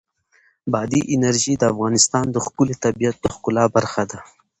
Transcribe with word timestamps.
بادي 0.71 1.01
انرژي 1.15 1.53
د 1.57 1.63
افغانستان 1.73 2.25
د 2.31 2.37
ښکلي 2.45 2.75
طبیعت 2.85 3.15
د 3.21 3.25
ښکلا 3.35 3.63
برخه 3.75 4.03
ده. 4.11 4.19